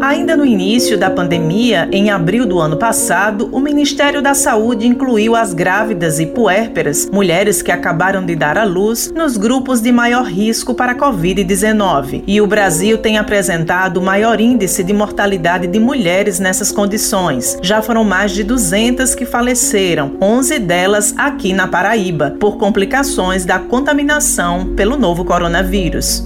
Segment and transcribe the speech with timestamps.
[0.00, 5.36] Ainda no início da pandemia, em abril do ano passado, o Ministério da Saúde incluiu
[5.36, 10.24] as grávidas e puérperas, mulheres que acabaram de dar à luz, nos grupos de maior
[10.24, 12.24] risco para a Covid-19.
[12.26, 17.58] E o Brasil tem apresentado o maior índice de mortalidade de mulheres nessas condições.
[17.60, 23.58] Já foram mais de 200 que faleceram, 11 delas aqui na Paraíba, por complicações da
[23.58, 26.24] contaminação pelo novo coronavírus.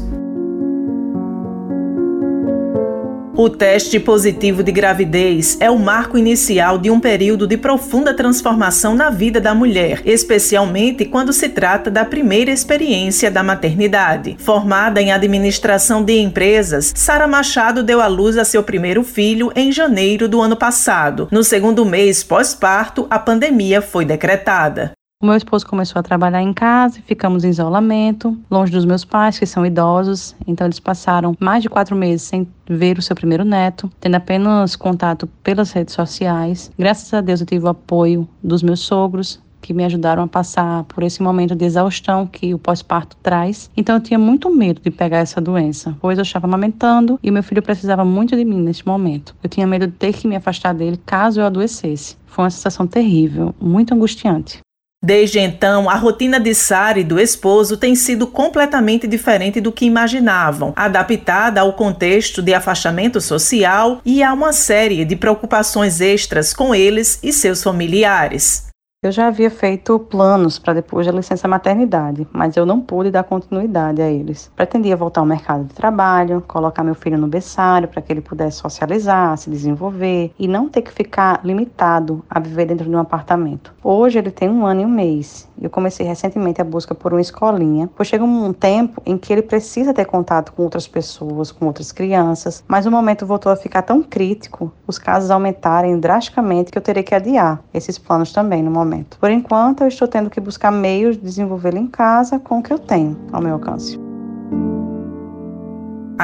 [3.37, 8.95] O teste positivo de gravidez é o marco inicial de um período de profunda transformação
[8.95, 14.37] na vida da mulher, especialmente quando se trata da primeira experiência da maternidade.
[14.39, 19.73] Formada em administração de empresas, Sara Machado deu à luz a seu primeiro filho em
[19.73, 21.27] janeiro do ano passado.
[21.33, 24.93] No segundo mês pós-parto, a pandemia foi decretada.
[25.25, 29.07] O meu esposo começou a trabalhar em casa e ficamos em isolamento, longe dos meus
[29.07, 30.37] pais, que são idosos.
[30.47, 34.77] Então, eles passaram mais de quatro meses sem ver o seu primeiro neto, tendo apenas
[34.77, 36.71] contato pelas redes sociais.
[36.79, 40.85] Graças a Deus, eu tive o apoio dos meus sogros, que me ajudaram a passar
[40.85, 43.71] por esse momento de exaustão que o pós-parto traz.
[43.75, 47.43] Então eu tinha muito medo de pegar essa doença, pois eu estava amamentando e meu
[47.43, 49.35] filho precisava muito de mim neste momento.
[49.43, 52.19] Eu tinha medo de ter que me afastar dele caso eu adoecesse.
[52.27, 54.63] Foi uma sensação terrível, muito angustiante.
[55.05, 59.85] Desde então, a rotina de Sara e do esposo tem sido completamente diferente do que
[59.85, 66.75] imaginavam, adaptada ao contexto de afastamento social e a uma série de preocupações extras com
[66.75, 68.64] eles e seus familiares.
[69.05, 73.23] Eu já havia feito planos para depois da licença maternidade, mas eu não pude dar
[73.23, 74.51] continuidade a eles.
[74.57, 78.57] Pretendia voltar ao mercado de trabalho, colocar meu filho no berçário para que ele pudesse
[78.57, 83.75] socializar, se desenvolver e não ter que ficar limitado a viver dentro de um apartamento.
[83.85, 85.47] Hoje ele tem um ano e um mês.
[85.61, 89.43] Eu comecei recentemente a busca por uma escolinha, pois chega um tempo em que ele
[89.43, 93.83] precisa ter contato com outras pessoas, com outras crianças, mas o momento voltou a ficar
[93.83, 98.71] tão crítico, os casos aumentarem drasticamente que eu terei que adiar esses planos também no
[98.71, 99.19] momento.
[99.19, 102.73] Por enquanto, eu estou tendo que buscar meios de desenvolvê-lo em casa com o que
[102.73, 104.04] eu tenho ao meu alcance.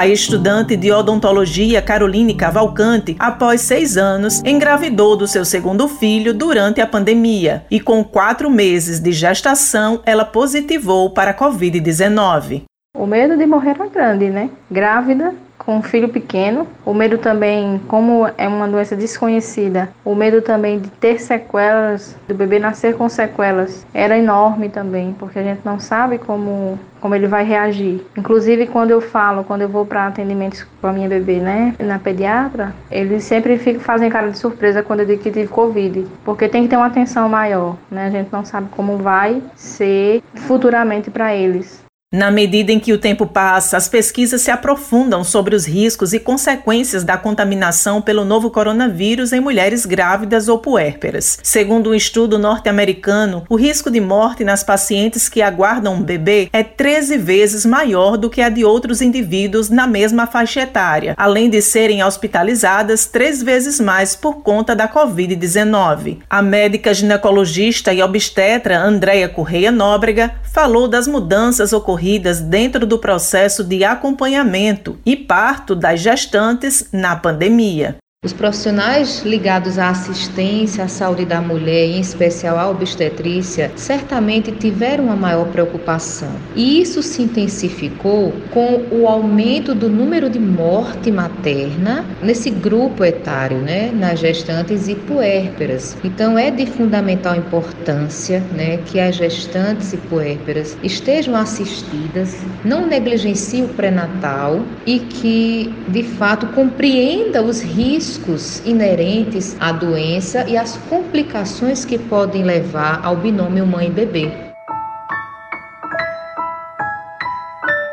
[0.01, 6.81] A estudante de odontologia Caroline Cavalcante, após seis anos, engravidou do seu segundo filho durante
[6.81, 12.63] a pandemia e, com quatro meses de gestação, ela positivou para a Covid-19.
[12.97, 14.49] O medo de morrer era grande, né?
[14.71, 15.35] Grávida,
[15.65, 20.81] com um filho pequeno, o medo também, como é uma doença desconhecida, o medo também
[20.81, 25.79] de ter sequelas, do bebê nascer com sequelas, era enorme também, porque a gente não
[25.79, 28.05] sabe como como ele vai reagir.
[28.17, 31.99] Inclusive quando eu falo, quando eu vou para atendimentos com a minha bebê, né, na
[31.99, 36.49] pediatra, eles sempre ficam fazem cara de surpresa quando eu digo que tive covid, porque
[36.49, 38.07] tem que ter uma atenção maior, né?
[38.07, 41.90] A gente não sabe como vai ser futuramente para eles.
[42.13, 46.19] Na medida em que o tempo passa, as pesquisas se aprofundam sobre os riscos e
[46.19, 51.39] consequências da contaminação pelo novo coronavírus em mulheres grávidas ou puérperas.
[51.41, 56.65] Segundo um estudo norte-americano, o risco de morte nas pacientes que aguardam um bebê é
[56.65, 61.63] 13 vezes maior do que a de outros indivíduos na mesma faixa etária, além de
[61.63, 66.19] serem hospitalizadas três vezes mais por conta da Covid-19.
[66.29, 72.00] A médica ginecologista e obstetra Andréia Correia Nóbrega falou das mudanças ocorridas
[72.41, 77.97] dentro do processo de acompanhamento e parto das gestantes na pandemia.
[78.23, 85.05] Os profissionais ligados à assistência à saúde da mulher, em especial à obstetrícia, certamente tiveram
[85.05, 86.29] uma maior preocupação.
[86.55, 93.57] E isso se intensificou com o aumento do número de morte materna nesse grupo etário,
[93.57, 95.97] né, nas gestantes e puérperas.
[96.05, 103.65] Então é de fundamental importância, né, que as gestantes e puérperas estejam assistidas, não negligenciem
[103.65, 110.77] o pré-natal e que de fato compreenda os riscos riscos inerentes à doença e as
[110.89, 114.51] complicações que podem levar ao binômio mãe-bebê.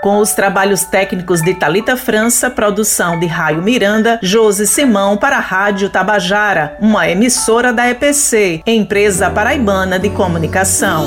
[0.02, 5.42] Com os trabalhos técnicos de Talita França, produção de Raio Miranda, Josi Simão para a
[5.42, 11.06] Rádio Tabajara, uma emissora da EPC, empresa paraibana de comunicação.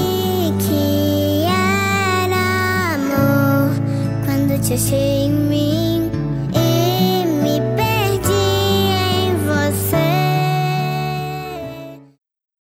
[0.58, 3.74] que era amor
[4.24, 5.30] quando te achei